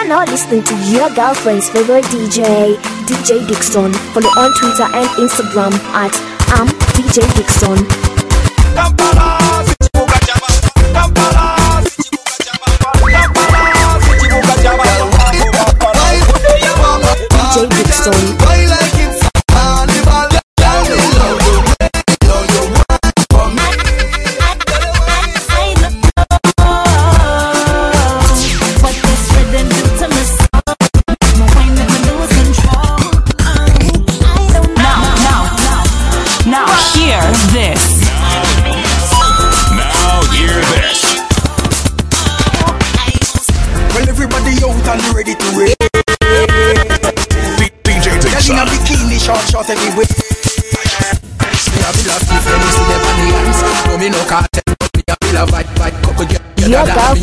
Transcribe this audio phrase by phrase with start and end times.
[0.00, 3.92] You're now listening to your girlfriend's favorite DJ, DJ Dixon.
[4.14, 6.16] Follow on Twitter and Instagram at
[6.52, 7.76] I'm DJ Dixon.
[8.74, 9.49] DJ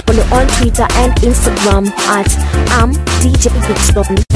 [0.06, 2.28] Follow on Twitter and Instagram at
[2.72, 4.33] I'm DJ.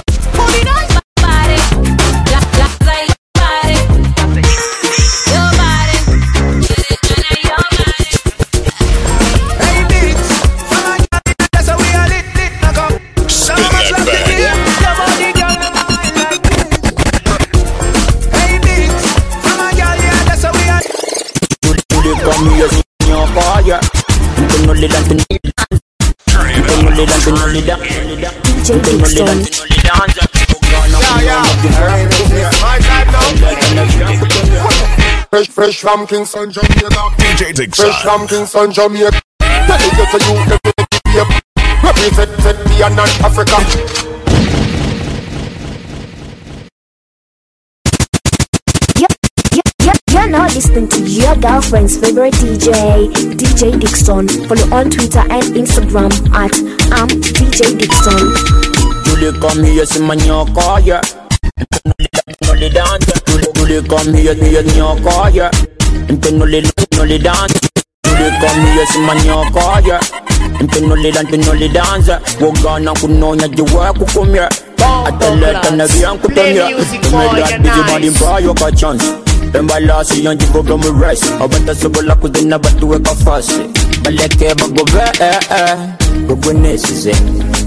[24.77, 25.41] Tunuli lang tunuli
[26.29, 26.77] Turn it up.
[26.77, 27.81] Tunuli lang tunuli lang
[28.45, 29.37] DJ Tunuli lang Dixon.
[29.41, 30.21] tunuli lang
[35.33, 36.93] Fresh, fresh from Kingston, Jamaica.
[37.17, 37.89] DJ Dixon.
[37.89, 39.17] Fresh from Kingston, Jamaica.
[39.41, 41.25] Tell it to you, every day.
[41.81, 43.57] Represent me and not Africa.
[50.77, 54.27] Listening to your girlfriend's favorite DJ, DJ Dixon.
[54.47, 56.53] Follow on Twitter and Instagram at
[56.93, 58.25] I'm DJ Dixon.
[59.03, 61.01] Tuli kami ya sinyo kaya
[61.81, 62.99] Tunuli lang tunuli lang
[63.53, 65.49] Tuli kami ya sinyo kaya
[66.21, 67.49] Tunuli lang tunuli lang
[68.05, 69.97] Tuli kami ya sinyo kaya
[70.69, 72.01] Tunuli lang tunuli lang
[72.41, 74.45] Wagana kunonya jiwa kukumya
[75.05, 76.69] Ataleta na biyan kutumya
[77.01, 82.99] Tumela busy body mpayo ka chance Embalasi yang jigo gamu rice Abata sabala kudina batuwe
[83.23, 83.51] fast
[84.03, 85.77] Baleke bagobe eh eh
[86.27, 87.11] Gogo size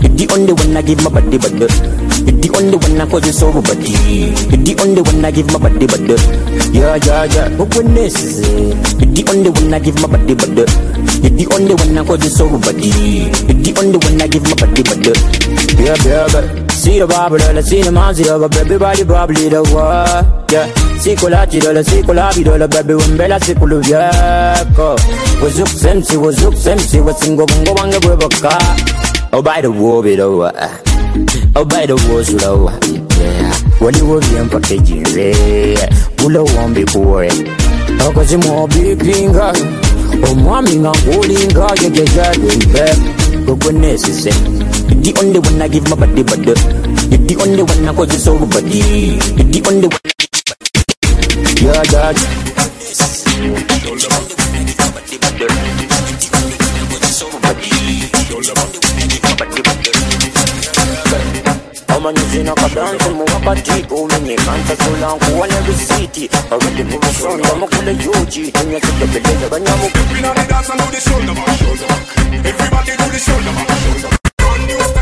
[0.00, 1.68] You're the only one I give my body but You're
[2.36, 3.90] the only one I cause you so body
[4.50, 6.00] You're the only one I give my body but
[6.72, 7.48] Yeah yeah yeah.
[7.56, 8.44] Gogo size
[8.99, 10.66] You're the only one I give my body but You're
[11.36, 14.54] the only one I call you so body You're the only one I give my
[14.54, 15.12] body but uh,
[15.76, 19.48] Yeah yeah yeah See the Bible, let's see the man, see the baby body probably
[19.50, 20.50] the uh, what?
[20.50, 20.66] Yeah,
[20.96, 24.96] see kola chidola, see kola bidola, baby wembela see kulu yako
[25.42, 28.76] Wazuk semsi, wazuk semsi, wasingo bungo wange uh,
[29.32, 30.02] Oh the war
[31.56, 32.72] Oh by the war sulo
[33.20, 35.04] Yeah, wali wo bien packaging
[36.24, 37.28] Ulo wombi kuwe
[38.06, 39.52] Okazi mo bipinga
[40.30, 42.84] Omwami nga nkulinga yegejadwembe
[43.46, 44.30] Gogonesise
[44.88, 48.12] You're the only one I give my body but You're the only one I cause
[48.12, 48.80] you so body
[49.50, 50.00] the only one
[51.62, 52.39] Yeah, yeah
[62.40, 70.34] amanyuzina kadansi muwakati umini kanta solankuwane risiti abandi mubusonga mukule yuji tunyakidobeleza banyamu Everybody on
[70.34, 71.60] the dance and do the shoulder back.
[72.46, 74.20] Everybody do the shoulder back, shoulder back.
[74.38, 74.99] Brand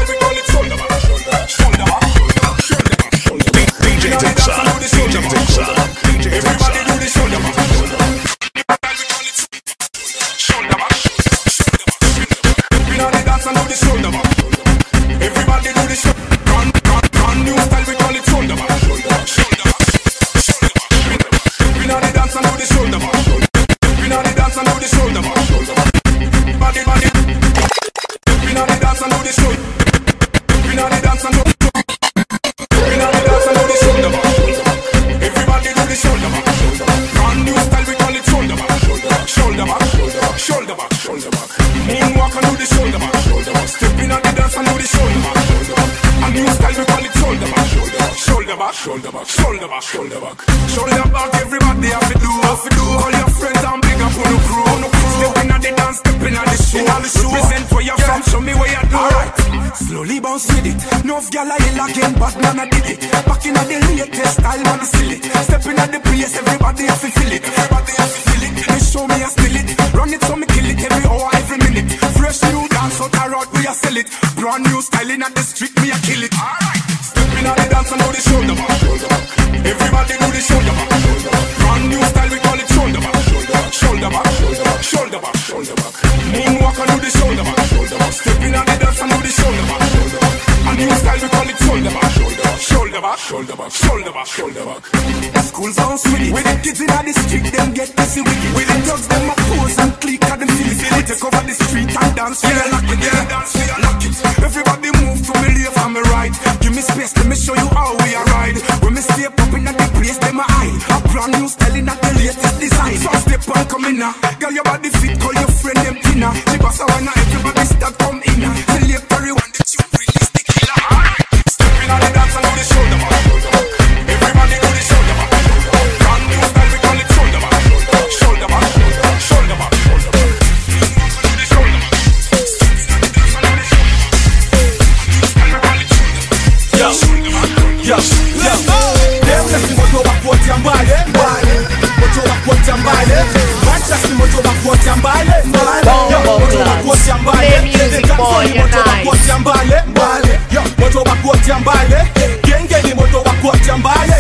[151.61, 152.09] mbale
[152.45, 154.15] genge ni moto wa kuacha mbale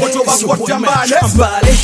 [0.00, 1.78] moto wa kuacha mbale mbale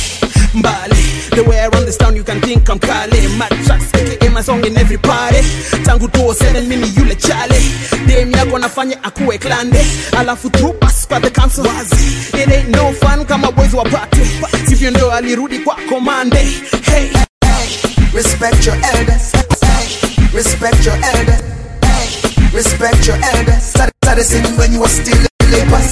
[0.53, 0.95] mbale.
[1.35, 3.27] The way I run this town you can think I'm Kale.
[3.37, 5.41] My tracks aka my song in every party
[5.83, 7.59] tangu 2007 mimi yule chale.
[8.07, 9.85] Dem yako nafanya akuwe klande.
[10.17, 11.63] Alafu through pass kwa the council.
[11.65, 12.39] Wazi.
[12.41, 14.21] It ain't no fun kama boys wa party.
[14.41, 16.37] Wapate sivyo ndo alirudi kwa commande.
[16.37, 17.09] hey.
[17.41, 19.31] Hey, respect your elders.
[19.61, 21.41] Hey, respect your elders.
[21.81, 23.73] Hey, respect your elders
[24.15, 25.91] started sinning when you were still in diapers.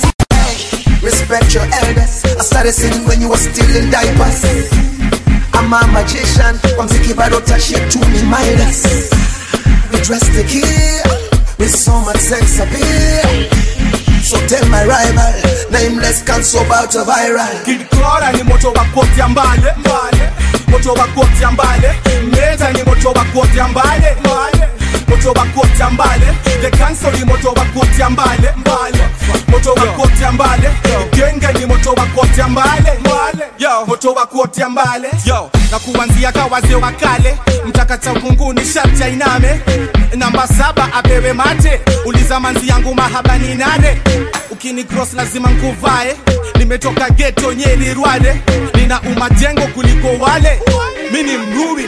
[1.03, 2.23] Respect your elders.
[2.23, 4.43] I started sinning when you were still in diapers.
[5.53, 6.55] I'm a magician.
[6.79, 8.87] I'm thinking about what shit to me, my ass.
[9.91, 10.63] We dress the key
[11.59, 13.51] with so much sex appeal.
[14.23, 15.33] So tell my rival,
[15.71, 17.65] nameless can't so about a viral.
[17.65, 20.31] Kid Clara ni moto wa kuotia mbale, mbale.
[20.67, 21.91] Moto wa kuotia mbale.
[22.31, 24.69] Meza ni moto wa kuotia mbale, mbale.
[25.07, 26.27] moto bakotya mbale.
[26.61, 28.53] The council moto bakotya mbale.
[28.57, 29.03] Mbale.
[29.47, 30.69] Moto bakotya mbale.
[31.11, 32.94] Genga ni moto bakotya mbale.
[33.00, 33.45] Mbale.
[33.59, 33.85] Yo.
[33.88, 35.07] Moto bakotya mbale.
[35.71, 37.38] Na kuanzia ka wazee wa kale.
[37.65, 39.59] Mtakacha kunguni sharti ainame.
[40.15, 41.81] Namba saba apewe mate.
[42.06, 44.01] Uliza manzi yangu mahabani nane.
[44.51, 46.15] Ukini cross lazima nkuvae.
[46.59, 48.41] Nimetoka geto nyeri rwade
[48.75, 50.59] nina umajengo kuliko wale.
[50.98, 51.84] Ruby.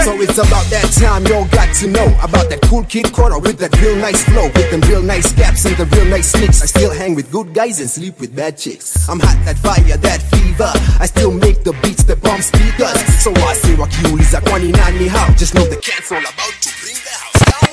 [0.00, 3.58] So it's about that time y'all got to know about that cool kid corner with
[3.58, 6.62] that real nice flow, with them real nice gaps and the real nice sneaks.
[6.62, 9.08] I still hang with good guys and sleep with bad chicks.
[9.08, 10.72] I'm hot, that fire, that fever.
[11.00, 12.98] I still make the beats that bomb speakers.
[13.22, 15.32] So I say, wakiuliza kwani nani how?
[15.34, 17.70] Just know the cats all about to bring the house down.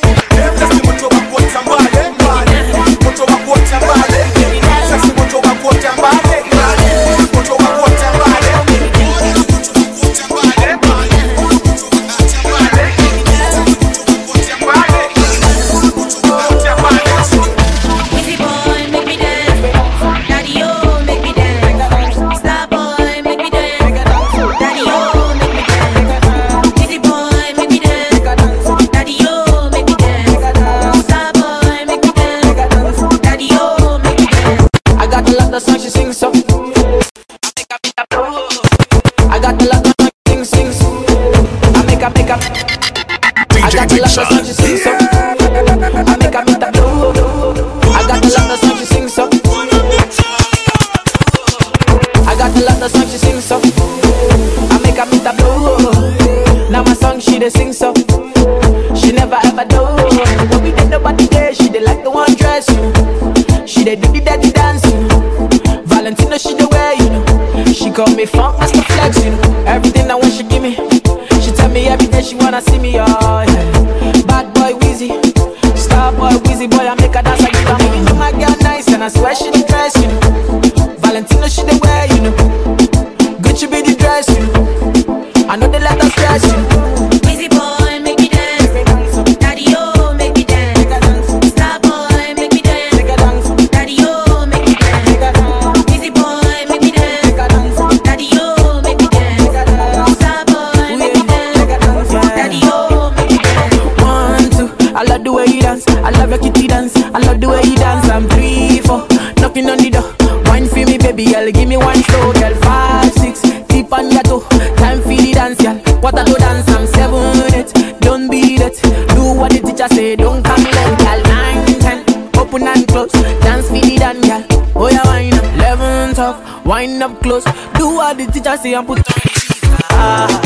[128.67, 129.05] The and put on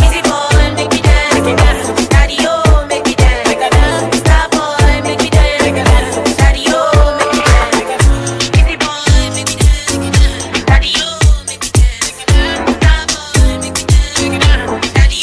[0.04, 2.08] Easy boy, make me dance, make me dance.
[2.08, 4.18] Daddy, oh, make me dance.
[4.20, 6.38] Star boy, make me dance, make me dance.
[6.38, 7.82] Daddy, oh, make me dance.
[8.60, 9.02] Easy boy,
[9.36, 10.64] make me dance, make me dance.
[10.70, 12.14] Daddy, oh, make me dance.
[12.78, 14.92] Star boy, make me dance, make me dance.
[14.94, 15.22] Daddy.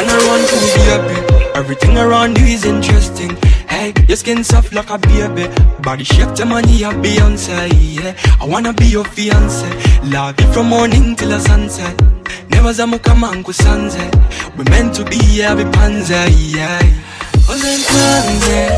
[0.00, 0.56] And I run to
[0.88, 1.16] baby.
[1.54, 3.36] Everything around you is interesting.
[3.68, 5.46] Hey, your skin soft like a baby.
[5.82, 7.68] Body shape to money a Beyonce.
[7.96, 9.68] Yeah, I wanna be your fiance.
[10.04, 12.09] Love you from morning till the sunset.
[12.50, 14.10] Never zamuka mangu sanze.
[14.56, 16.10] We meant to be yeah, we panze.
[16.54, 16.80] Yeah,
[17.48, 18.70] wasn't tanze,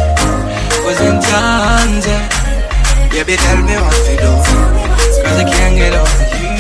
[0.85, 2.17] wasn't tanze.
[3.11, 4.33] Baby, tell me what to do.
[5.23, 6.57] Cause I can't get over you.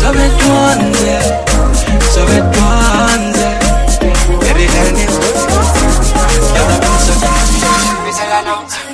[0.00, 1.18] So it wanze,
[2.14, 3.46] so it wanze.
[4.40, 5.58] Baby, tell me what to do.
[6.54, 8.85] You're the best of me.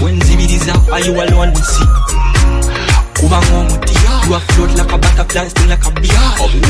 [0.00, 1.86] When Zibidiza, are you alone to see?
[3.14, 3.94] Kuba ngomuti
[4.26, 6.10] You afloat like a butterfly, sting like a bee.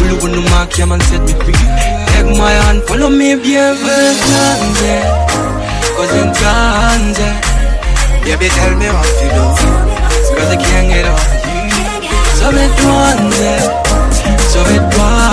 [0.03, 1.55] Ulu unu mark, yeah man set me free.
[1.55, 4.65] Take my hand, follow me, baby
[5.97, 7.29] cause in Tanze
[8.25, 9.45] Baby, tell me what to do.
[10.37, 11.85] Cause I can't get over you.
[12.39, 12.71] So me eh?
[12.79, 13.53] tuanze,
[14.51, 15.24] so me tuanze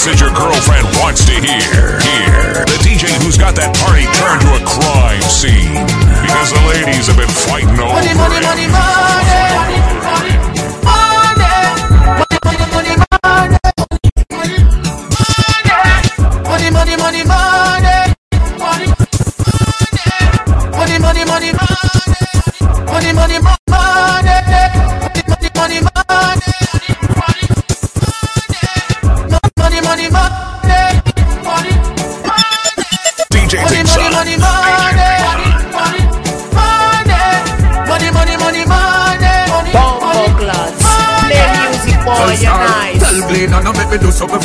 [0.00, 2.00] all the hits that your girlfriend wants to hear.
[2.00, 5.86] Here, the DJ who's got that party turned to a crime scene
[6.22, 8.44] because the ladies have been fighting over Money, money, it.
[8.44, 9.89] money, money.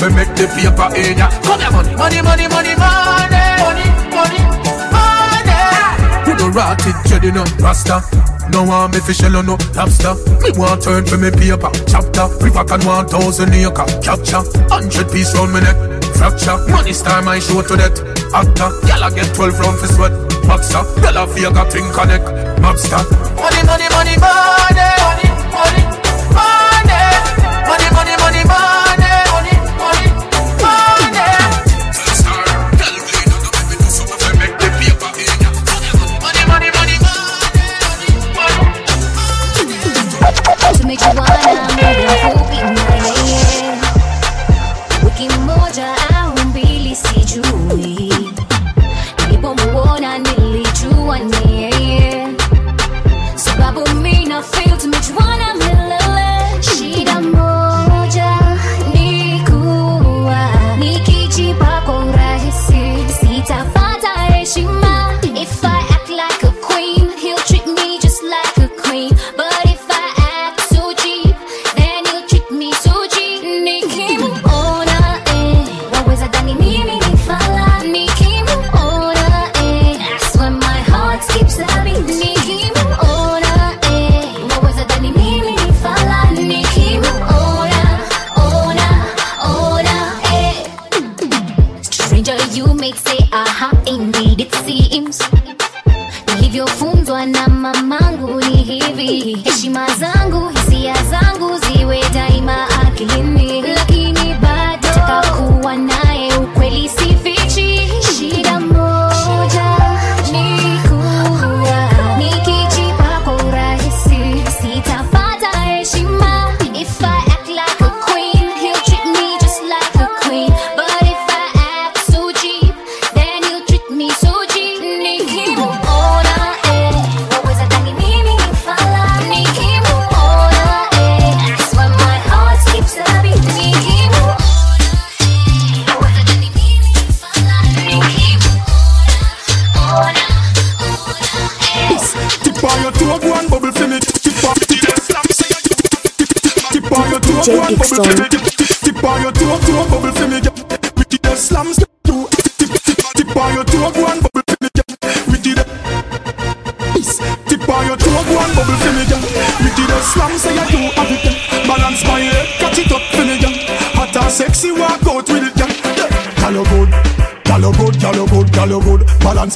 [0.06, 1.30] For make the paper in ya.
[1.42, 1.96] Come here, money.
[1.96, 3.42] Money, money, money, money.
[3.58, 4.42] Money, money,
[4.94, 5.58] money.
[6.28, 8.02] You do rotted jelly no rasta.
[8.52, 10.14] No want me fish shell no lobster.
[10.42, 12.30] Me want turn for me paper chapter.
[12.44, 14.44] River can one thousand acre capture.
[14.70, 15.78] Hundred piece round me neck
[16.14, 16.58] fracture.
[16.70, 17.98] Money star my show to that
[18.34, 18.70] actor.
[18.86, 20.14] Gyal I get twelve round for sweat
[20.46, 20.86] boxer.
[21.02, 22.28] Gyal a fake a pink connect
[22.62, 23.02] mobster.
[23.36, 23.88] Money, money.
[23.90, 25.15] Money, money,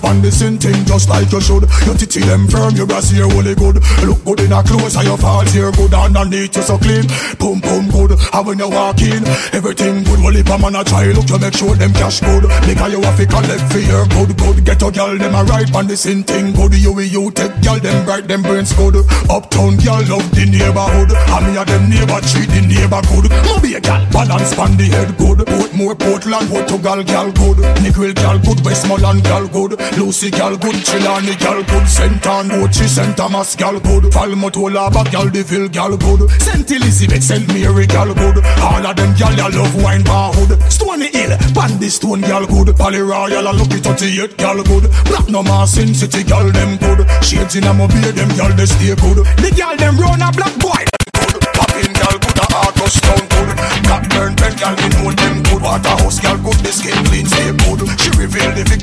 [0.10, 1.70] Pan the same thing just like you should.
[1.86, 3.78] Your titty them firm, your brass here only good.
[4.02, 5.94] Look good in a clothes and your falls here good.
[5.94, 7.06] Underneath you so clean,
[7.38, 8.18] boom boom good.
[8.18, 9.22] And when you walk in,
[9.54, 10.18] everything good.
[10.18, 12.50] Well, if a man a try look, you make sure them cash good.
[12.66, 14.58] Because you have to collect for your good, good.
[14.66, 16.74] Get a girl, them a right pan the same thing good.
[16.74, 18.98] You with you take girl, them bright, them brains good.
[19.30, 21.14] Uptown girl love the neighborhood.
[21.14, 23.30] And me a them neighbor treat the neighbor good.
[23.46, 25.46] Maybe a girl balance pan the head good.
[25.46, 27.62] Portmore, Portland, Portugal girl good.
[27.86, 32.26] Nickel gal good, Westmoreland gal good, Lucy gal good, Chilani gal good, St.
[32.26, 33.18] Ann, St.
[33.18, 34.56] Thomas gal good, Falmouth,
[34.94, 36.72] back gal Deville gal good, St.
[36.72, 37.46] Elizabeth, St.
[37.50, 42.22] Mary gal good, all of them gal ya love wine barhood, Stony Hill, Bandy Stone
[42.22, 47.06] gal good, Pally Royal, a lucky 38 gal good, Platinum Sin City gal them good,
[47.22, 50.58] Shades in a mobile them gal they stay good, the gal them run a black
[50.60, 52.29] boy good, Poppin gal good,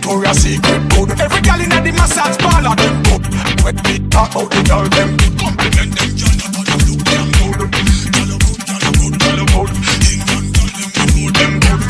[0.07, 3.27] Victoria's Secret good, every gal in the massage parlor them good,
[3.67, 7.59] when we talk about the gal them compliment them them but them look damn good,
[7.59, 9.75] you good, you good, you good,
[10.07, 11.83] England gal them we know them good.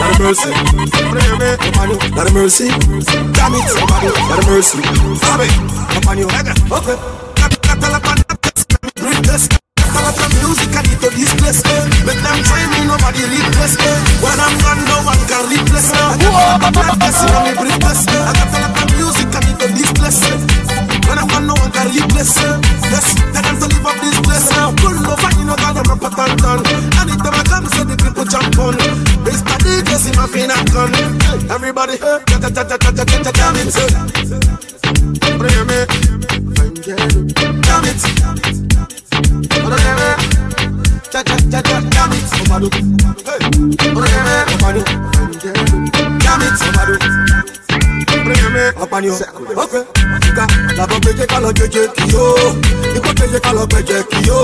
[0.00, 0.48] Not a mercy.
[2.16, 2.68] Not a mercy.
[3.36, 3.64] Damn it.
[3.76, 4.80] Not a mercy.
[4.80, 6.26] Come on, you.
[6.26, 6.96] Okay.
[10.16, 11.60] The music and it to this place.
[12.06, 13.76] Make them try me, nobody replace.
[14.22, 14.85] When I'm gone,
[17.22, 17.75] a black person on me briefless.
[49.10, 49.62] On you.
[49.62, 49.82] Okay.
[50.28, 52.24] Ika, la bo peje kalo jeje kiyo.
[52.96, 54.38] Iko peje kalo peje kiyo.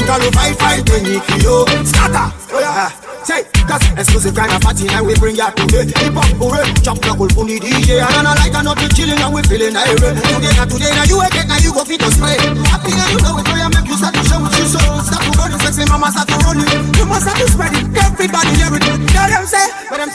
[0.00, 1.66] Nkalo fight fight tenyi kiyo.
[1.84, 2.32] Scatter.
[2.64, 2.92] Ah.
[3.24, 5.84] Say, that's exclusive kind of party and we bring ya today.
[6.00, 8.00] Hip hop, hooray, chop knuckle for the DJ.
[8.00, 10.16] And I like I not be chilling and we feeling irate.
[10.16, 12.38] Today now today now you again now you go fit to spray.
[12.72, 14.80] Happy and you know it, I make you start to show what you so.
[15.04, 16.72] Start to run, sexy mama start to run it.
[16.96, 17.84] You must start to spread it.
[18.00, 18.84] Everybody hear it.
[19.12, 20.08] Tell them say, but them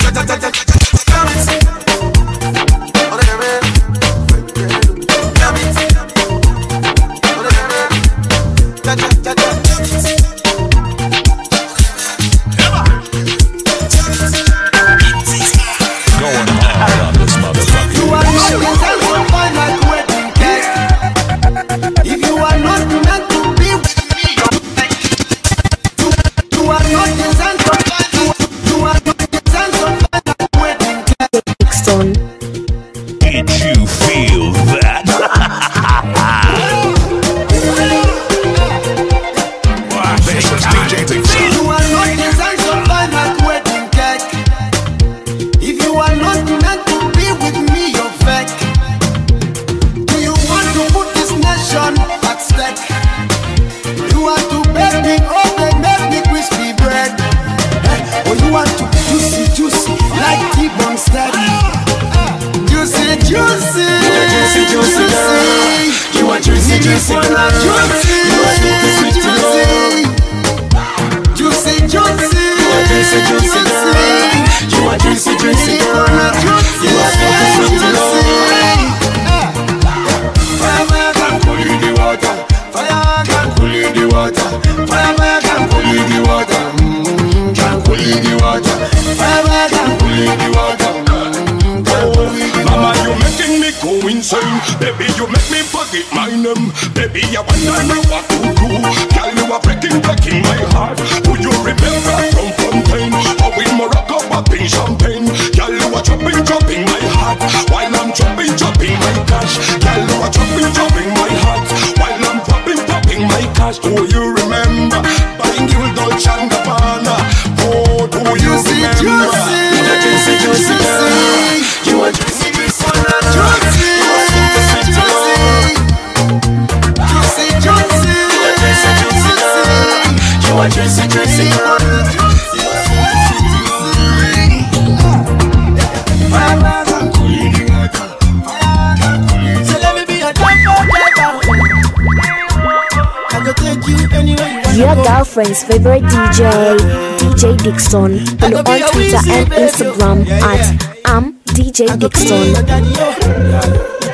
[145.61, 146.77] favorite DJ,
[147.19, 148.25] DJ Dixon.
[148.37, 152.53] Follow on Twitter and Instagram at I'm DJ Dixon.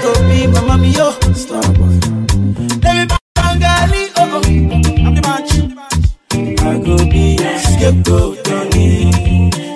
[0.01, 1.11] go be my mommy, yo.
[1.31, 1.95] Starboy.
[2.83, 4.09] Let me Bengali.
[4.17, 4.41] Oh, oh.
[5.05, 5.53] I'm the match.
[6.85, 9.11] Go be your scapegoat, Donny.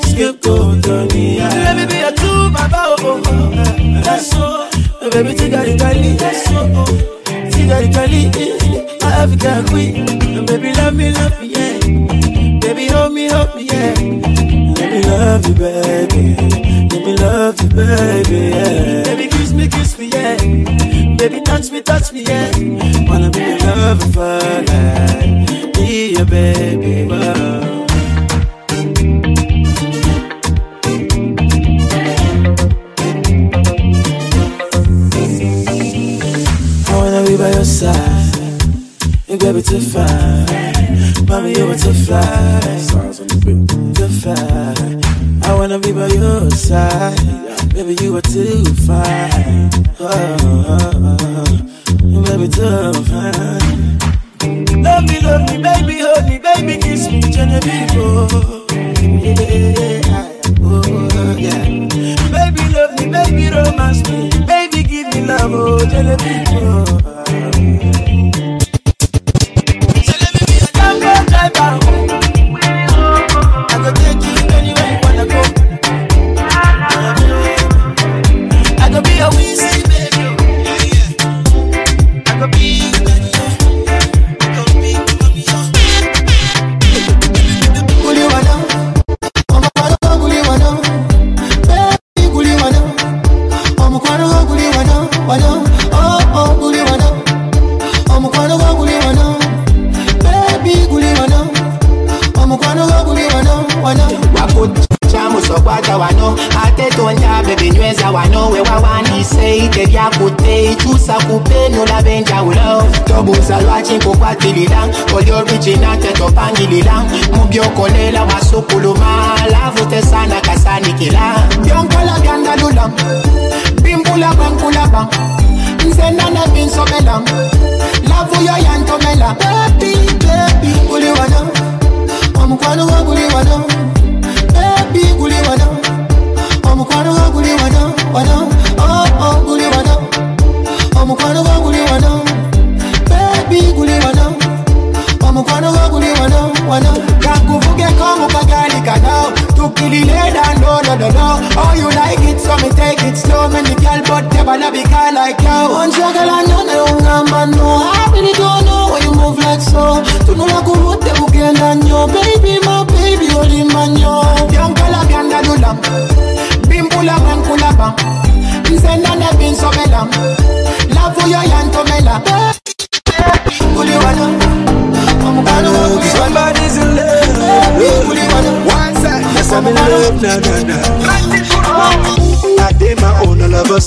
[0.03, 1.39] Scapegoat, Donny.
[1.39, 3.21] Let me be your true baba, oh.
[3.25, 4.69] oh that's so.
[5.09, 6.67] Baby, tigari gali, that's so.
[6.73, 6.85] Oh.
[7.51, 8.97] Tigari gali, eh, eh, eh.
[9.01, 10.22] my African queen.
[10.53, 11.79] Baby, love me, love me, yeah.
[12.59, 13.93] Baby, hold me, hold me, yeah.
[14.77, 16.35] Let me love you, baby.
[16.91, 19.03] Let me love you, baby, yeah.
[19.03, 20.37] Baby, kiss me, kiss me, yeah.
[21.17, 22.51] Baby, touch me, touch me, yeah.
[23.09, 24.92] Wanna be lover for life.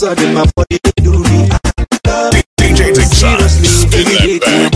[0.07, 1.49] All of a sudden my body they do me.
[2.59, 4.71] DJ Dixon, Seriously, spin that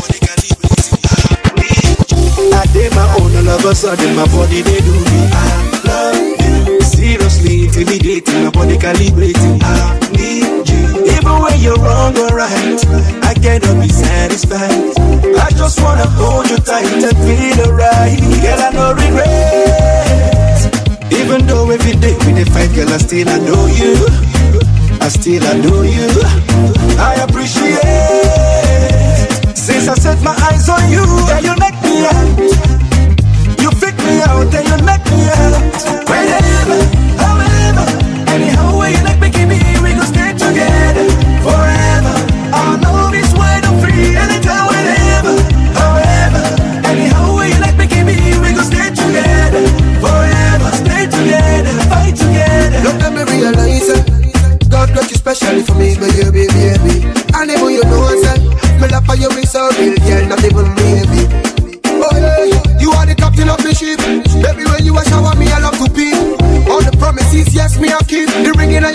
[2.52, 5.20] I did my own, all of a sudden my body they do me.
[5.30, 6.80] I love you.
[6.82, 9.62] Seriously, intimidating, my body calibrating.
[9.62, 11.06] I need you.
[11.14, 12.80] Even when you're wrong or right,
[13.22, 14.98] I cannot be satisfied.
[15.38, 18.18] I just wanna hold you tight and feel alright.
[18.42, 20.30] Girl, I no regret.
[21.12, 23.59] Even though every day we dey fight, girl, I still I know
[25.30, 25.40] you.
[25.42, 26.49] I know you.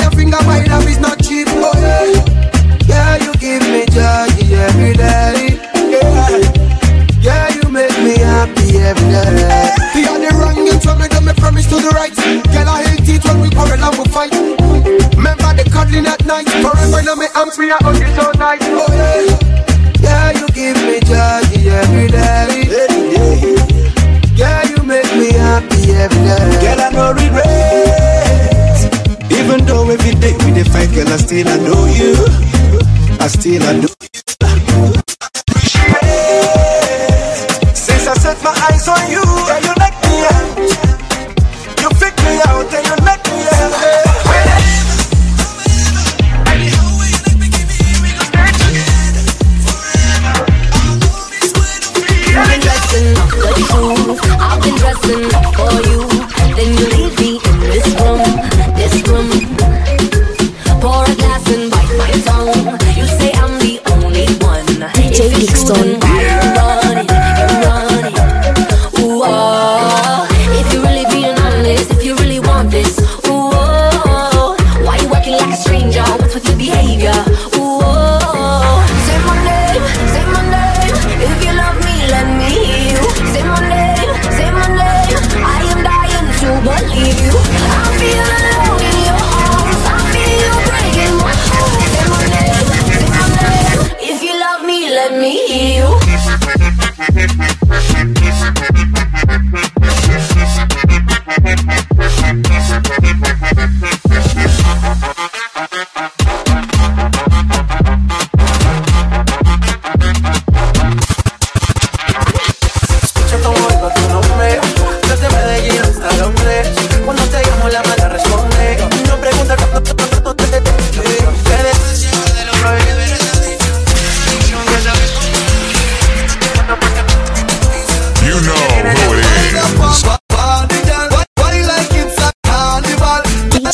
[0.05, 1.47] Your finger, my love is not cheap.
[1.49, 1.73] Oh
[2.85, 5.57] yeah, you give me joy every day.
[5.89, 6.29] Yeah,
[7.21, 9.73] yeah, you make me happy every day.
[9.93, 12.13] The other wrong, you told me that me promise to the right.
[12.53, 14.33] Girl, I hate it when we quarrel and we fight.
[15.17, 16.47] Remember the cuddling at night.
[16.61, 18.61] Forever now me arms, me I hug you so tight.
[33.45, 33.94] till I do.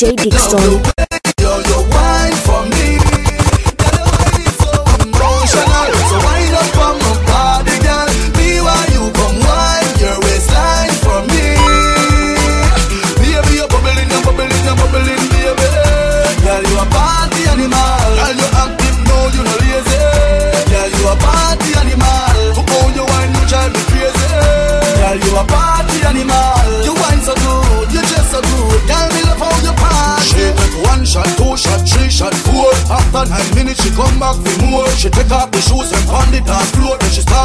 [0.01, 0.15] J.
[0.15, 1.00] Dixon.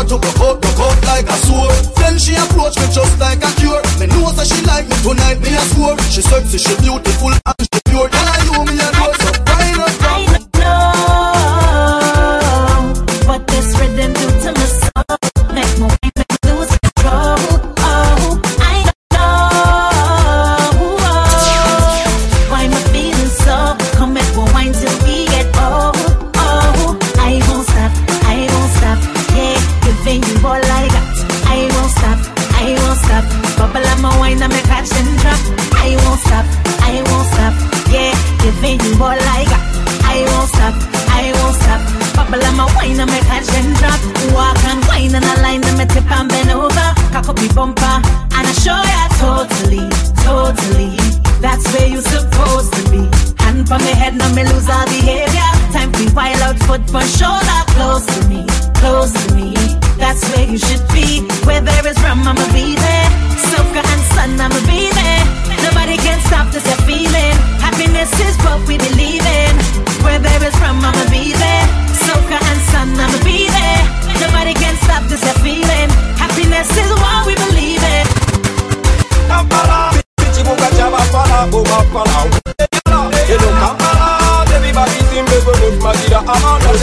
[0.08, 1.74] cut up, cut, cut like a sword.
[1.96, 3.82] Then she approach me just like a cure.
[3.98, 5.98] Me know that she like me tonight, me a score.
[6.10, 7.45] She sexy, she beautiful.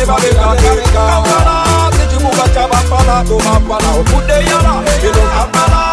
[0.05, 1.55] babela babela kabala
[1.95, 4.73] tejumu kacaba pala tuma pala okude yala
[5.07, 5.92] elo kabala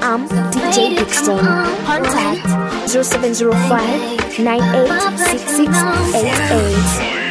[0.00, 1.38] I'm DJ Dixon.
[1.84, 2.46] Contact
[2.88, 7.27] 0705 986688.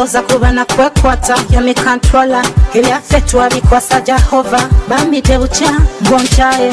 [0.00, 2.42] Ndoza kuba nakwekwata yamikantrola
[2.74, 4.60] ili afetwa bikwasa Jehova.
[4.88, 6.72] Bamitebucha ngoncaye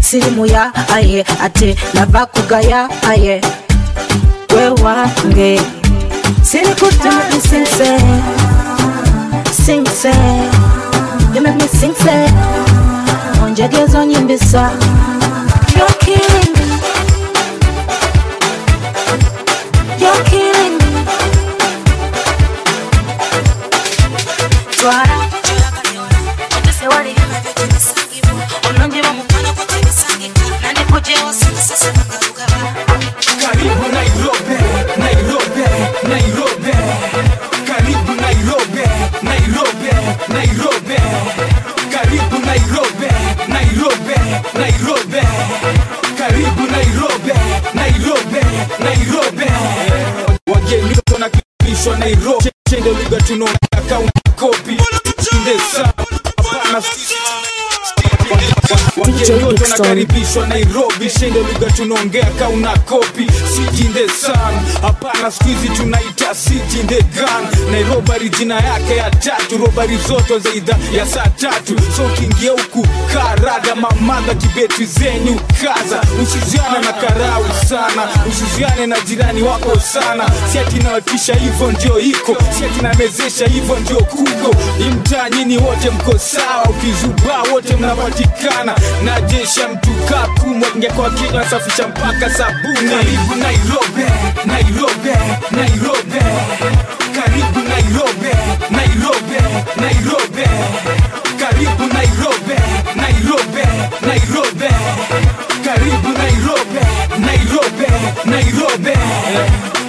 [0.00, 3.40] sirimu ya aye ate navakugaya aye.
[4.56, 5.60] We wange.
[13.44, 14.70] Onjegezo nyimbisa
[15.78, 15.88] your
[24.82, 25.16] twala
[26.58, 28.32] otesewa lirima ebyotemesangibwa
[28.68, 32.58] ononjeba mukwano kwetemesangika nandikujewo sinasasema gabugaba
[59.82, 67.70] Wanakaribishwa Nairobi, shende lugha tunaongea kauna kopi sijinde san hapana, siku hizi tunaita sijinde gan.
[67.72, 71.76] Nairobi jina yake ya tatu, robari zote zaida ya saa tatu.
[71.96, 79.42] So ukiingia huku karada mamadha kibeti zenyu kaza, usiziane na karau sana, usiziane na jirani
[79.42, 80.24] wako sana.
[80.52, 84.54] Siati nawatisha hivyo ndio iko, siati namezesha hivyo ndio kuko.
[84.80, 88.74] Imtaa nyini wote mko sawa, ukizubaa wote mnapatikana
[89.04, 92.90] na jeshi ya mtu kakumwa ngekwa kinywa safisha mpaka sabuni.
[92.90, 94.12] Karibu Nairobi,
[94.46, 95.10] Nairobi,
[95.50, 96.20] Nairobi.
[97.14, 98.32] Karibu Nairobi,
[98.70, 99.38] Nairobi,
[99.76, 100.48] Nairobi.
[101.40, 102.56] Karibu Nairobi,
[102.96, 103.62] Nairobi,
[104.06, 104.74] Nairobi.
[105.72, 106.80] Karibu Nairobi,
[107.18, 107.86] Nairobi,
[108.24, 108.98] Nairobi.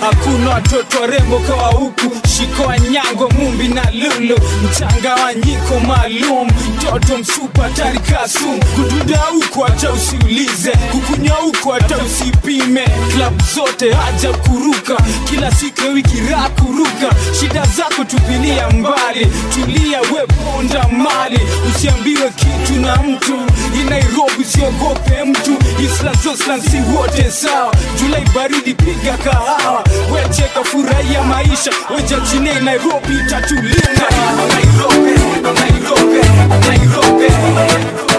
[0.01, 7.69] Hakuna watoto warembo kwa huku, shiko wa nyango, mumbi na lulu, mchanganyiko maalum, mtoto msupa
[7.69, 14.97] tari kasum, kududa huku hata usiulize, kukunya huku hata usipime, klabu zote haja kuruka,
[15.29, 21.39] kila siku ya wiki raha kuruka, shida zako tupilia mbali, tulia we ponda mali,
[21.75, 23.33] usiambiwe kitu na mtu,
[23.81, 25.51] inairobi Nairobi usiogope mtu,
[25.83, 33.13] Islam Islam si wote sawa, Julai baridi, piga kahawa, wecheka, furahia maisha, weja chine Nairobi
[33.25, 33.89] itatulia
[34.53, 35.13] Nairobi,
[35.59, 36.21] Nairobi,
[36.67, 38.12] Nairobi, Nairobi.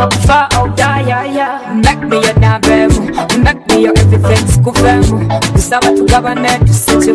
[0.00, 1.74] over before oh, yeah, yeah, yeah.
[1.74, 5.28] Make me your nabemu, make me your everything, sikuvemu.
[5.52, 6.60] Kusaba tugabane,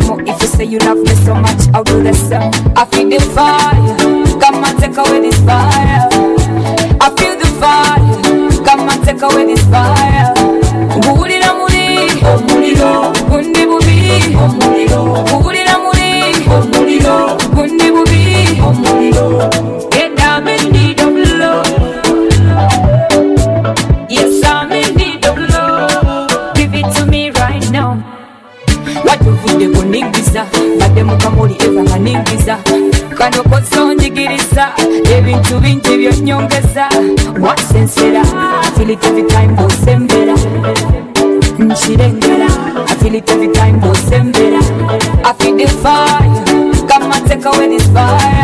[0.06, 0.20] more.
[0.22, 2.50] If you say you love me so much, I'll do the same.
[2.76, 3.75] I feel the fire.
[36.16, 36.88] ninyongeza
[37.40, 39.56] wasensera I feel it every time
[41.58, 42.46] nchirengera
[42.88, 44.60] I feel it every time bosembera
[47.28, 48.35] take away this fire.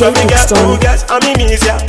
[0.00, 1.87] When we get two girls, I'm in easier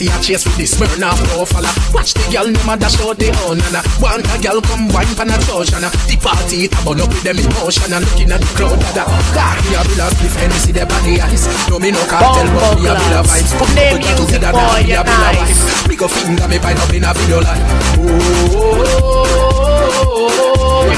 [0.00, 3.00] dada Hennessy a chase with this Smirnoff no fella Watch the girl them a dash
[3.00, 6.64] out the own and Want a girl come wine pan a touch and The party
[6.64, 9.04] it a burn up with them emotion And looking at the crowd dada
[9.36, 12.48] God me a bill of spliff Hennessy them on the ice No me no cartel
[12.56, 15.00] but me a bill of vibes Put them Put it music together, boy, me a
[15.00, 15.60] you bill of nice.
[15.60, 17.60] vibes Me go finger me find up in a video like
[18.00, 18.16] Oh,
[18.56, 19.28] oh, oh,
[20.00, 20.90] oh, oh,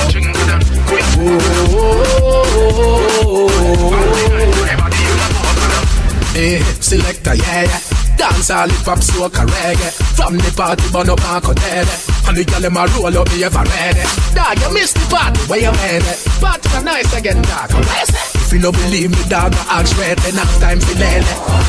[6.34, 8.01] Eh, selector, yeah, yeah.
[8.16, 9.90] Dance all hip hop, soca, reggae.
[10.16, 11.88] From the party, burn up and cut dead.
[12.28, 14.04] And the girl them a roll up, me ever ready.
[14.34, 16.18] Dog, you missed the party, where you made it?
[16.40, 17.70] Party a nice again, dog.
[17.72, 21.24] If you no believe me, dog, I ask red, then half time for lele.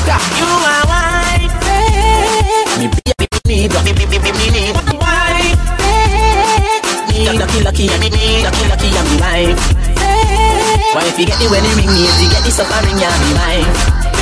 [0.06, 2.78] Dog, You are wifey.
[2.80, 4.76] me be a me need, me be me be me need.
[7.14, 9.62] Me lucky, lucky, me me lucky, lucky, I'm me wife.
[10.94, 13.32] Why if you get the wedding ring, me, if you get the suffering, yeah, me
[13.34, 14.13] wife.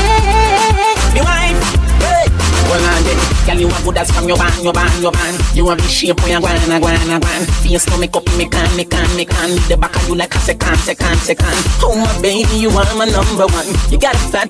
[2.71, 5.35] Well, on then, girl, you a good as from your band, your band, your band.
[5.51, 7.43] You have the shape where you gwan, a gwan, a gwan.
[7.67, 9.59] Face no make up, me can, me can, me can.
[9.67, 11.51] The back of you like a second, second, second.
[11.83, 13.67] Oh my baby, you are my number one.
[13.91, 14.47] You got a fat,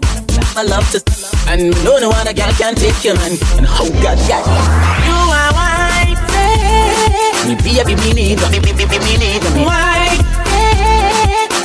[0.54, 1.02] I love to,
[1.50, 3.34] and no no other girl can take you, man.
[3.58, 4.46] And oh God, God,
[5.02, 6.22] You are wifey.
[7.50, 9.66] me baby, me need, me me me need, me.
[9.66, 10.22] Wifey.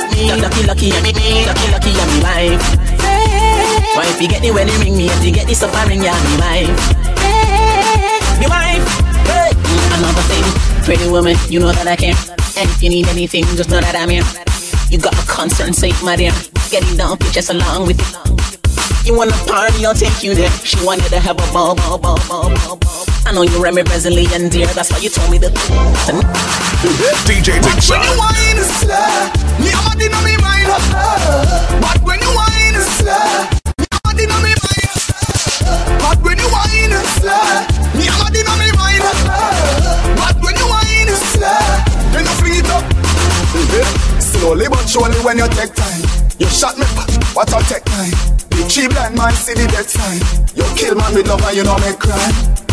[0.09, 1.13] Me lucky, lucky, me
[1.45, 2.86] lucky, lucky, me wife.
[3.95, 6.33] Why if you get the wedding ring, me if you get the suffering, yeah, me
[6.41, 6.73] wife.
[8.39, 8.85] Me wife.
[9.29, 9.51] Hey.
[9.97, 10.43] Another thing,
[10.83, 12.15] pretty woman, you know that I care.
[12.57, 14.25] And if you need anything, just know that I'm here.
[14.89, 16.31] You got a concern, say my dear.
[16.69, 18.37] Getting down pictures along with you.
[19.05, 20.51] You wanna party, I'll take you there.
[20.63, 23.05] She wanted to have a ball, ball, ball, ball, ball, ball.
[23.25, 25.49] I know you remember presently and dear, that's why you told me to.
[27.27, 30.67] DJ When you wine slow, me am a mad inna me mind.
[31.81, 33.56] But when you wine slow, me a
[34.25, 37.37] mad me when you slow,
[37.93, 39.03] me a mad inna me mind.
[40.17, 41.61] But when you slow,
[42.11, 42.85] then you fling it up.
[44.21, 46.01] Slowly but surely when you take time,
[46.39, 46.85] you shot me.
[47.33, 48.13] What I take time.
[48.49, 50.21] The tree blind man see the dead sign.
[50.57, 52.17] You kill man with love and you know make cry.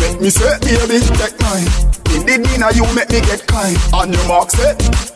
[0.01, 1.69] Make me say, baby, take mine.
[2.09, 3.77] It did mean you make me get kind.
[3.93, 4.73] On your mark, say,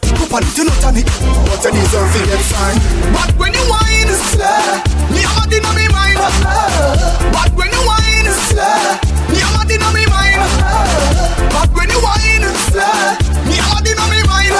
[0.09, 2.81] It, you not on it, but you deserve to get signed.
[3.13, 4.81] But when you wine slow,
[5.13, 6.17] me a mad inna me mind.
[7.33, 8.97] But when you wine slow,
[9.29, 10.41] me a mad inna me mind.
[11.51, 14.55] But when you wine slow, me a mad inna me mind.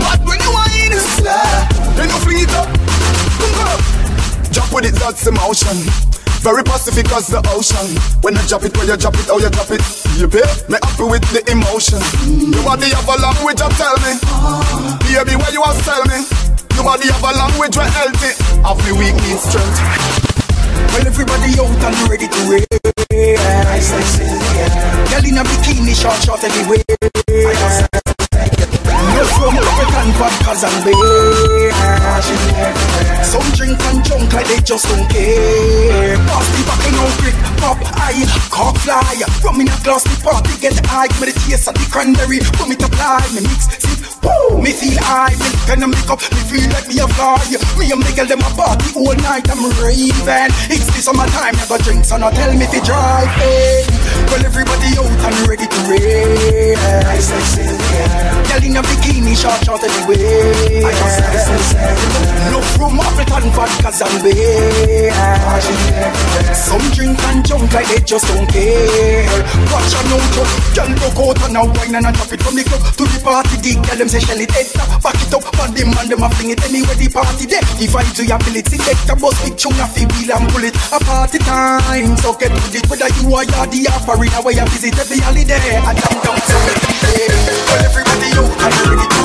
[0.00, 1.46] But when you wine slow,
[1.94, 2.68] then you fling it up.
[4.50, 5.76] Jump with it, that's emotion.
[6.42, 7.86] Very pacific as the ocean.
[8.26, 9.78] When you drop it, when you drop it, how you drop it.
[10.18, 12.02] You pay me happy with the emotion.
[12.50, 14.18] Your body have a language, you tell me.
[15.06, 16.18] Baby, where you are tell me.
[16.74, 18.34] Your body have a language, where healthy.
[18.66, 19.78] Have me weak, need strength.
[20.90, 22.66] Well, everybody out and ready to rave.
[25.14, 26.82] Girl in a bikini, short, short anyway.
[29.42, 31.74] From African vodkas and beer.
[33.26, 36.14] Some drink and junk like they just don't care.
[36.30, 38.22] Pass the back and no grip, pop eye,
[38.54, 39.02] cock fly.
[39.42, 41.10] Rum in a glass, the party get high.
[41.18, 42.38] Me the taste of the cranberry,
[42.70, 44.62] me to fly, me mix, sip, woo.
[44.62, 47.42] Me feel high, me and make up, me feel like me a fly.
[47.74, 50.54] Me and the girl them a party all night, I'm raving.
[50.70, 53.26] It's the summertime, I got drinks and I tell me to drive.
[53.42, 53.82] Hey.
[54.30, 56.78] Well, everybody out and ready to rave.
[58.46, 60.82] Girl in a bikini, short, short anyway.
[62.50, 65.12] No from African vodkas and beer.
[66.54, 69.24] Some drink and junk like they just don't care.
[69.72, 70.48] Watch out now, Joe.
[70.74, 73.18] Girl, look out and now wine and a drop it from the club to the
[73.22, 73.56] party.
[73.62, 76.22] The girl them say shell it head now, back it up, but them man them
[76.22, 77.64] a fling it anywhere the party there.
[77.78, 80.64] The vibe to your ability, take the bus, big tune a fi wheel and pull
[80.64, 80.74] it.
[80.92, 82.84] A party time, so get with it.
[82.90, 85.78] Whether you are yard, the offering, where you visit every holiday.
[85.78, 86.56] And I'm down to
[87.70, 89.21] Well, everybody out and ready to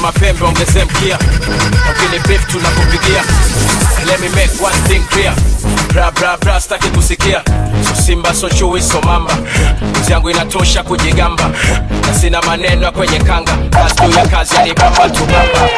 [0.00, 1.18] mapembe ongeze mkia
[1.88, 3.24] wakili beef tunakupigia
[4.08, 5.34] let me make one thing clear.
[5.92, 7.42] Bra bra bra staki kusikia.
[7.84, 9.32] So simba so chui so mamba.
[10.00, 11.50] Uzi yangu inatosha kujigamba.
[12.06, 13.52] Na sina maneno kwenye kanga.
[13.70, 15.68] Kazi ya kazi ni bamba tu bamba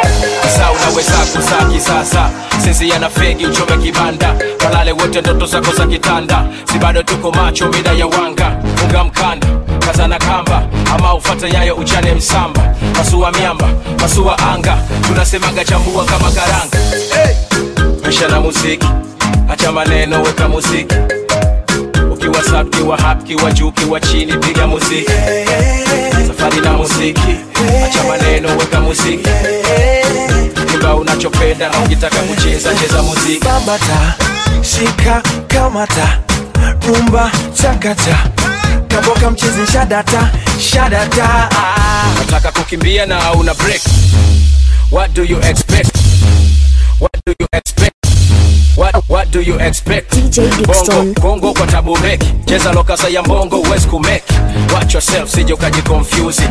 [0.43, 2.31] kisa unaweza kuzaa kisasa
[2.64, 4.35] sisi yana fegi uchome kibanda.
[4.64, 6.45] Walale wote ndoto zako za kitanda.
[6.72, 8.57] Si bado tuko macho mida ya wanga.
[8.85, 9.47] Unga mkanda
[9.87, 10.62] kazana kamba.
[10.95, 12.74] Ama ufata nyayo uchane msamba.
[12.97, 14.76] Pasua miamba pasua anga.
[15.07, 16.78] Tunasemaga chambua kama karanga.
[17.14, 17.50] Hey!
[18.11, 18.87] Maisha na muziki.
[19.51, 20.95] Acha maneno weka muziki.
[22.13, 25.13] Ukiwa sub kiwa hap kiwa juu kiwa chini piga muziki.
[26.27, 27.37] Safari na muziki.
[27.85, 29.29] Acha maneno weka muziki.
[30.75, 33.45] Imba unachopenda na ukitaka kucheza cheza muziki.
[33.45, 34.15] Bambata
[34.63, 36.19] shika kamata.
[36.89, 37.31] Rumba
[37.63, 38.19] chakata.
[38.89, 41.49] Kaboka mchezi shadata shadata.
[42.19, 43.83] Nataka kukimbia na una break.
[44.91, 45.91] What do you expect?
[47.01, 47.95] What do you expect
[48.81, 50.11] What, what do you expect?
[50.12, 51.12] DJ Dixon.
[51.12, 54.35] Bongo, bongo kwa tabu meki cheza lokasa ya mbongo uwezi kumeki
[54.74, 56.43] watch yourself sije ukajikonfyuzi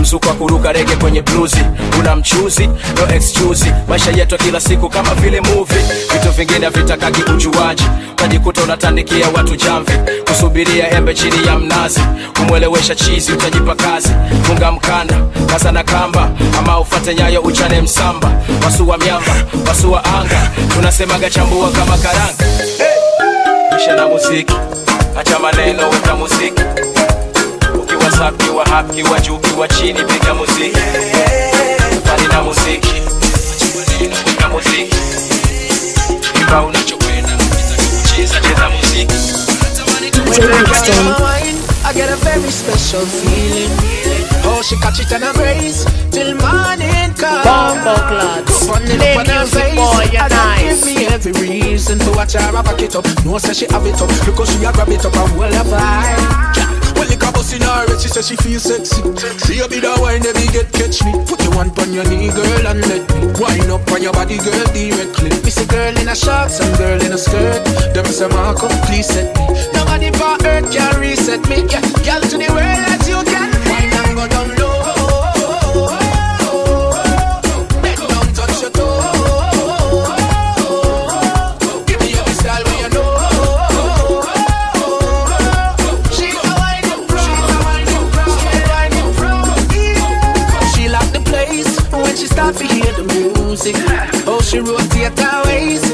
[0.00, 1.60] mzuko wa kuruka rege kwenye bluzi.
[2.00, 3.72] Una mchuzi no excuse.
[3.88, 5.82] Maisha yetu kila siku kama vile movie.
[6.12, 7.84] Vitu vingine havitakaki ujuaji.
[8.12, 9.92] Utajikuta unatandikia watu jamvi.
[10.28, 12.00] Kusubiria embe chini ya mnazi.
[12.38, 14.08] Kumwelewesha chizi utajipa kazi.
[14.42, 15.14] Funga mkanda
[15.46, 16.30] kaza na kamba.
[16.58, 18.32] Ama ufate nyayo uchane msamba.
[18.64, 19.34] Wasua myamba
[19.68, 20.50] wasua anga.
[20.74, 22.44] Tunasemaga chambua kama karanga.
[22.78, 23.78] Hey!
[23.78, 24.54] isha na muziki.
[25.38, 26.62] Maneno weka muziki.
[27.82, 30.78] Ukiwa sub kiwa hap kiwa juu chini piga muziki.
[32.06, 32.92] Na muziki.
[34.52, 34.96] Muziki.
[36.40, 39.14] Imba unachopenda ukitaka kucheza cheza muziki.
[41.88, 43.70] I get a very special feeling.
[44.62, 47.44] She catch it and embrace till morning come.
[47.44, 48.66] Bombo clots.
[48.66, 50.82] Play her music, you're nice.
[50.82, 53.04] give me every reason to watch her back it up.
[53.24, 55.62] No, say she have it up because she a grab it up and well a
[55.62, 56.96] vibe.
[56.96, 59.02] Well, lick a bus in her head, she says she feel sexy.
[59.46, 61.12] Baby, that wine, baby, get catch me.
[61.28, 64.38] Put your one on your knee, girl, and let me wind up on your body,
[64.38, 65.30] girl, directly.
[65.44, 67.62] Me say girl in a shorts and girl in a skirt.
[67.94, 69.46] Them say Marco, please set me.
[69.76, 71.68] Nobody for earth can reset me.
[71.70, 73.55] Yeah, girl to the world as you can.
[74.16, 74.72] Go down low.
[92.16, 93.76] She start to hear the music.
[94.26, 95.84] Oh, she rotate her waist,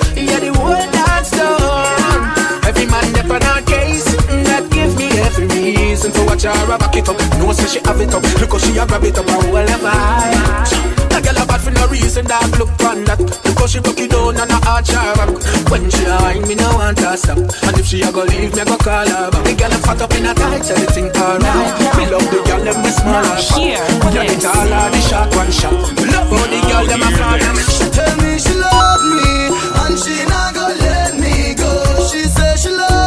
[6.43, 7.39] reason to watch her back it up.
[7.39, 9.69] No, say she have it up, look how she a grab it up and hold
[9.69, 11.09] her vibe.
[11.11, 13.21] That girl a bad for no reason, that look on that.
[13.21, 15.31] Look how she broke it down and her arch her back.
[15.71, 17.39] When she a wine, me no want her stop.
[17.39, 19.45] And if she a go leave, me a go call her back.
[19.45, 21.73] The girl a fat up in a tight, everything alright.
[21.97, 24.15] Me love the girl them me small and fat.
[24.15, 25.77] Yeah, it all her the shot one shot.
[26.01, 27.39] Me love how the girl them a fall.
[27.71, 29.53] She tell me she love me
[29.85, 31.71] and she not gonna let me go.
[32.09, 33.02] She say she love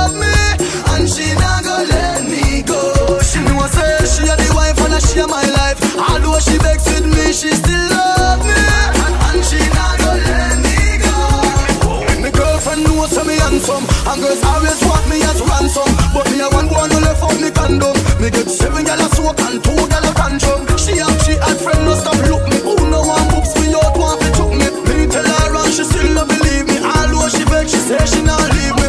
[3.65, 5.81] Say she a the wife and a she a my life.
[5.97, 8.53] Although she vex with me, she still love me.
[8.53, 11.17] And she not gonna let me go.
[12.21, 15.89] My girlfriend knows say me handsome And girls always want me as ransom.
[16.13, 17.97] But me a one boy no left out me condom.
[18.21, 21.57] Me get seven gal a soak and two gal a tantrum She have she had
[21.57, 22.61] friend no stop look me.
[22.61, 24.67] Who no one books me out want fi took me?
[24.85, 26.85] Me tell her and she still no believe me.
[26.85, 28.84] Although she beg she say she not leave me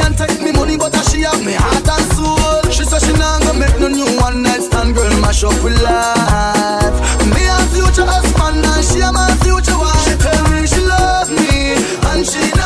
[0.00, 2.62] and take me money But she have me heart and soul.
[2.70, 5.80] She said she not gonna make no new one night stand Girl mash up with
[5.82, 6.96] life.
[7.32, 10.02] Me a future husband and she a my future wife.
[10.04, 11.76] She tell me she love me
[12.12, 12.59] and she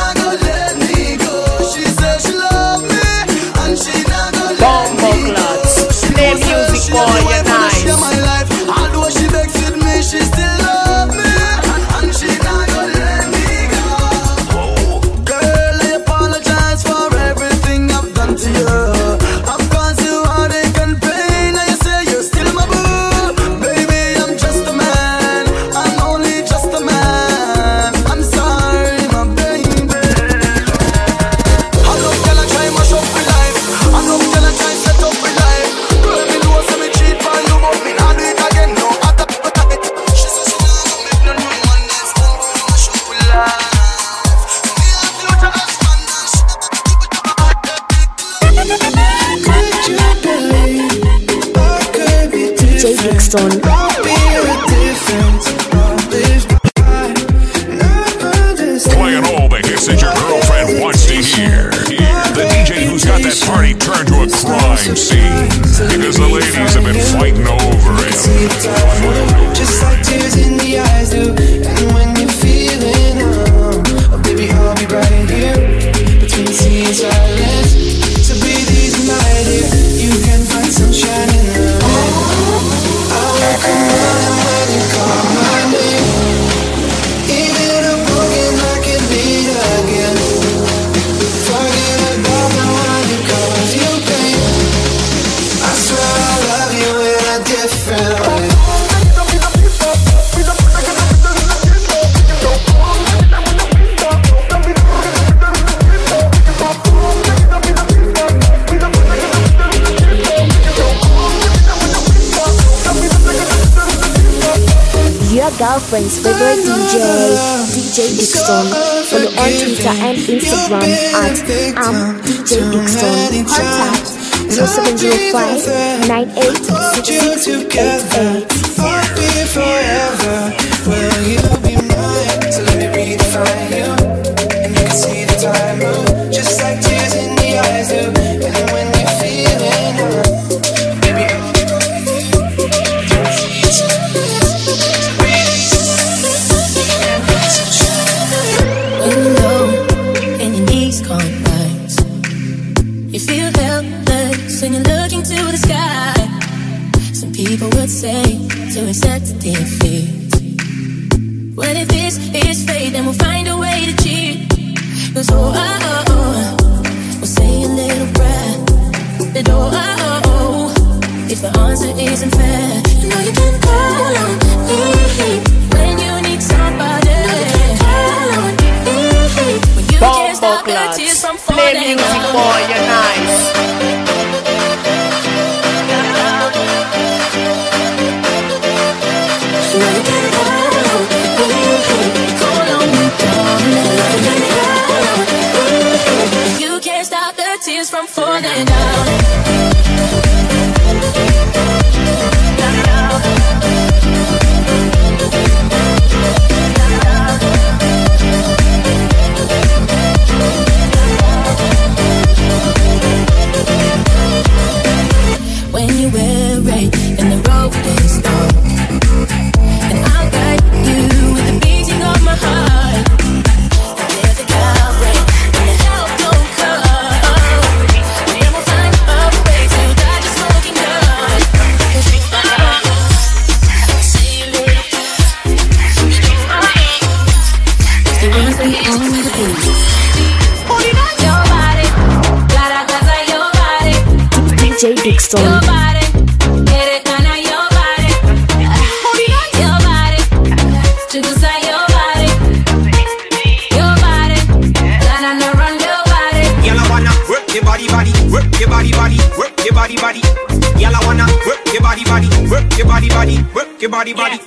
[262.15, 264.39] body, body, work your body, body, work your body, body.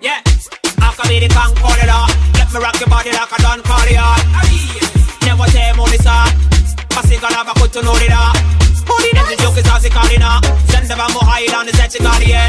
[0.00, 0.24] Yeah,
[0.80, 1.84] I can be the conqueror.
[2.40, 4.24] Let me rock your body like a Don Corleone.
[5.28, 6.32] Never tell me this art.
[6.88, 8.32] Passing on a good to know it all.
[9.12, 10.40] Them the joke is as it calling out.
[10.72, 12.48] Send them a more high on the set you got yeah.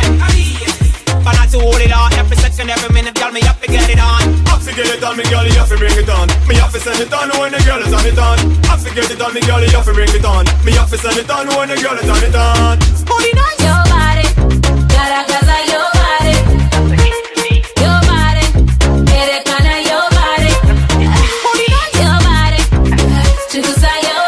[1.28, 2.14] But not to hold it on.
[2.16, 4.24] Every second, every minute, tell me up to get it on.
[4.48, 6.28] I forget it on me, girl, you have to bring it on.
[6.48, 8.40] Me have to send it on when the girl is on it on.
[8.72, 10.48] I forget it on me, girl, you have to bring it on.
[10.64, 12.80] Me have to send it on when the girl is on it on.
[12.80, 13.87] Your body, gotta gaza your
[15.08, 16.34] body.
[17.82, 18.46] Your body,
[19.20, 20.52] erekana your body.
[22.00, 22.62] Your body,
[23.52, 24.28] chugusa your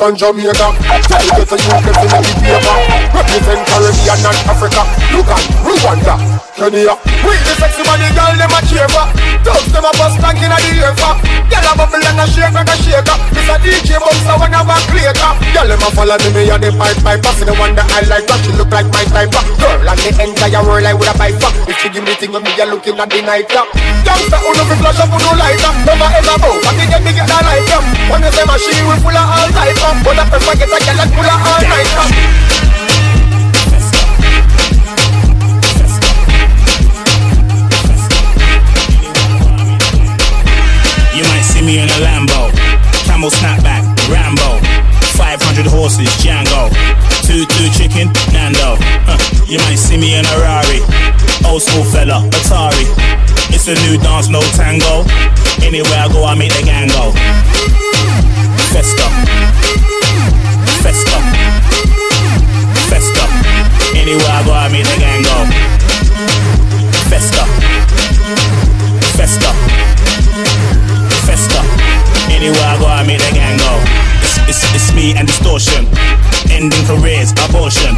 [0.00, 0.72] from Jamaica.
[1.04, 2.76] Tell you to you the paper.
[3.12, 4.80] Represent Caribbean and Africa.
[5.12, 6.92] Look at Rwanda, Kenya.
[7.24, 9.08] We the sexy body girl, them a cheer for.
[9.40, 11.16] Them a bust plank inna the ear for.
[11.48, 13.16] Girl a bubble and a shake like a shaker.
[13.32, 15.32] This a DJ box a one of a creator.
[15.56, 17.32] Girl them a follow me, me a the pipe piper.
[17.40, 19.32] See the one that I like, but she look like my type.
[19.32, 21.32] Girl and the entire world I would a buy.
[21.64, 23.72] If she give me thing, me a looking at the night clock.
[24.04, 25.72] Youngster who no fi flash up, who no light up.
[25.88, 27.84] Never ever bow, but me get me get that light up.
[28.12, 29.96] When you say machine, we full of all type of.
[30.04, 32.59] But I prefer get a girl that full of all night up.
[45.90, 46.70] 500 horses, Django.
[47.26, 48.76] Two, two chicken, Nando.
[49.06, 49.18] Huh.
[49.46, 50.80] You might see me in a Rari.
[51.48, 52.86] Old school fella, Atari.
[53.50, 55.04] It's a new dance, no tango.
[55.62, 57.12] Anywhere I go, I make the gang go.
[58.70, 59.06] Festa.
[60.82, 61.18] Festa.
[62.88, 63.24] Festa.
[63.96, 65.38] Anywhere I go, I make the gang go.
[67.10, 67.44] Festa.
[69.18, 69.50] Festa.
[71.26, 71.60] Festa.
[72.30, 74.09] Anywhere I go, I make the gang go.
[75.00, 76.19] Me and distortion.
[76.60, 77.96] Ending careers, abortion.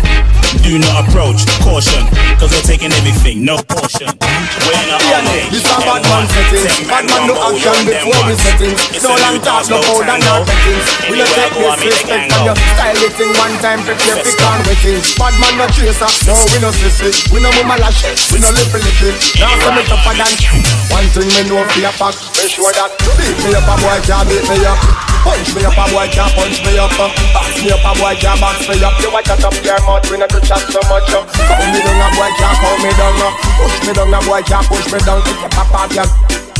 [0.62, 2.06] Do not approach, caution.
[2.38, 4.06] Cause we're taking everything, no portion.
[4.06, 6.86] We're not Yeah, on this a bad man setting.
[6.86, 8.78] Bad man no action before we setting.
[9.02, 10.86] No long talk, no hold and no settings.
[11.10, 13.82] We no take disrespect from your style it in one time.
[13.82, 15.02] Prepare for can waiting.
[15.18, 17.10] Bad man no chaser, no we no sissy.
[17.34, 19.10] We no mama lash, we no lippy lippy.
[19.42, 20.30] Now some me tougher than.
[20.94, 22.14] One thing me know for your pack.
[22.38, 24.78] Make sure that beat me up a boy can't beat me up.
[25.22, 26.90] Punch me up a boy can't punch me up.
[27.32, 28.92] Box me up a boy can't box me up.
[29.00, 31.08] You watch out up your mouth, we not to chat so much.
[31.08, 31.24] Calm
[31.72, 33.32] me down a boy can't calm me down.
[33.56, 35.20] Push me down a boy can't push me down.
[35.24, 36.06] If you pop up your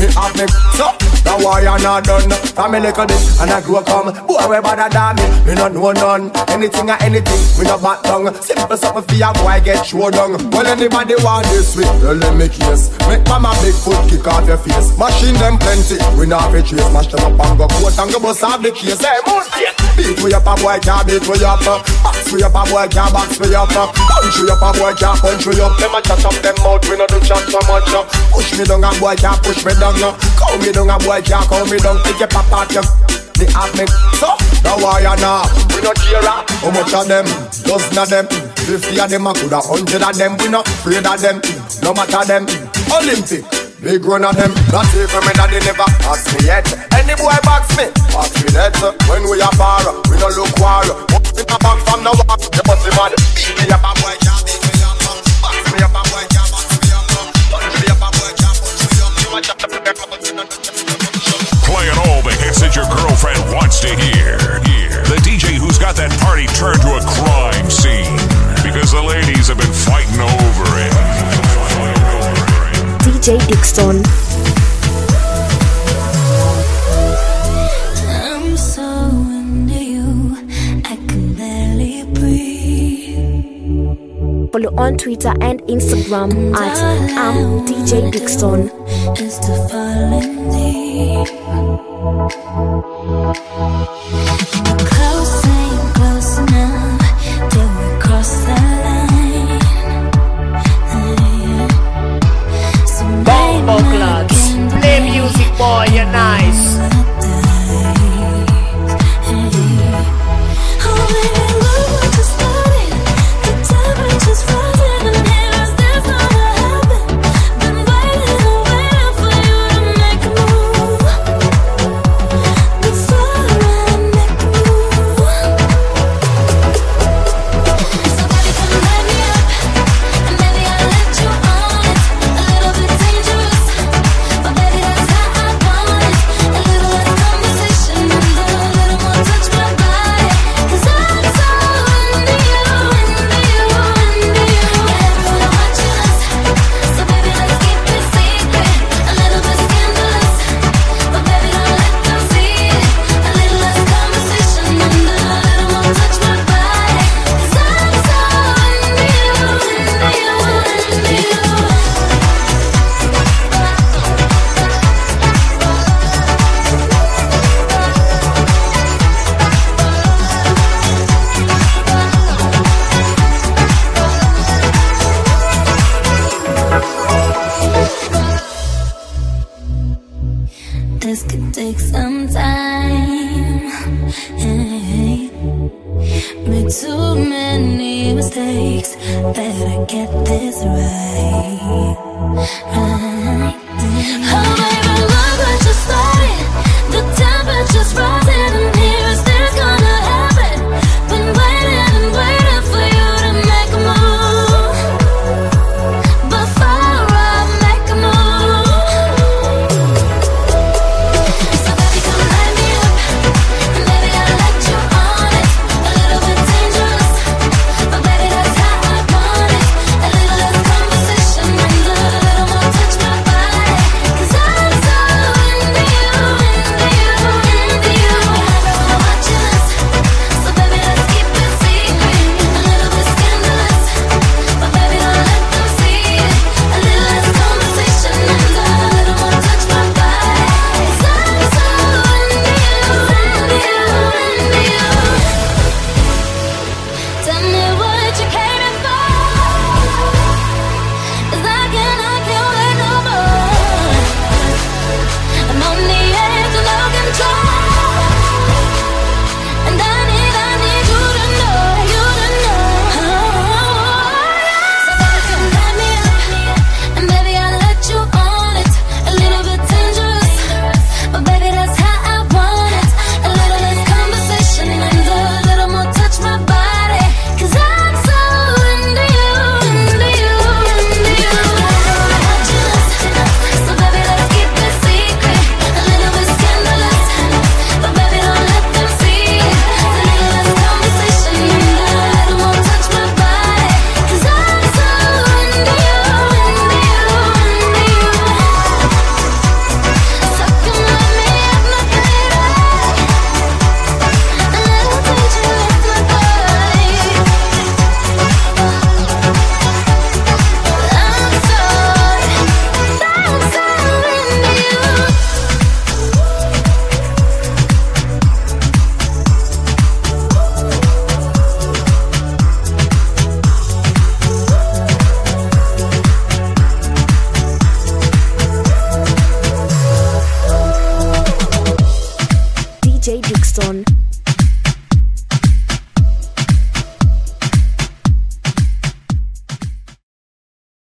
[0.03, 0.47] me have me.
[0.75, 0.91] So
[1.23, 2.27] the warrior not done.
[2.53, 5.27] From me little this and I grow come Boy we bother than me?
[5.47, 6.35] Me no know none.
[6.51, 8.27] Anything or anything We no back down.
[8.43, 10.35] Simple something for your boy get show down.
[10.51, 14.47] Well anybody want this with Tell them me case Make mama big foot kick off
[14.51, 14.91] your face.
[14.99, 16.91] Machine them plenty We not fi trace.
[16.91, 18.99] Mash them up and go coat and go bust off the case.
[18.99, 19.47] Hey moon
[19.95, 23.13] Beat we up a boy can't beat we up Box we up a boy can't
[23.13, 26.25] box we up Punch we up a boy can't punch we up Them a chat
[26.25, 27.93] up them mouth We no do chat so much
[28.33, 30.16] Push me down a boy can't push me down no.
[30.53, 32.84] Call me down a boy can't call me down Take your pop out your
[33.40, 33.88] the me
[34.20, 37.24] So, the warrior now We not care how much of them
[37.64, 38.26] Dozen of them
[38.68, 41.40] Fifty of them I could a hundred of them We not afraid of them
[41.80, 42.45] No matter them
[42.93, 43.49] Olympic
[43.82, 46.62] Big run of them, not even me that they never ask me yet.
[46.95, 48.78] Any boy box me, box me that.
[49.11, 50.86] When we are bar, we no look war.
[51.34, 52.38] In my back from now on?
[52.55, 53.11] You must be mad.
[53.59, 54.62] Me up a boy, can't beat
[62.63, 64.39] all that your girlfriend wants to hear.
[65.09, 68.17] The DJ who's got that party turned to a crime scene
[68.63, 70.93] because the ladies have been fighting over it.
[73.03, 74.03] DJ Dixon.
[78.05, 78.83] I'm so
[79.39, 80.37] into you,
[80.85, 83.33] I can barely breathe.
[84.53, 88.71] Follow on Twitter and Instagram at um, I'm DJ Dixon.
[92.53, 94.37] Is to fall in deep.
[94.67, 97.01] We're close, ain't close enough
[97.51, 99.61] till we cross the line.
[102.87, 104.39] So Bombo clubs.
[104.81, 106.91] Play music, boy, you're nice.